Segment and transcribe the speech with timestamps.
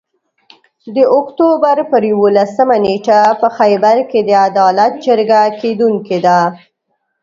[0.95, 6.39] د اُکټوبر پر یوولسمه نیټه په خېبر کې د عدالت جرګه کیدونکي ده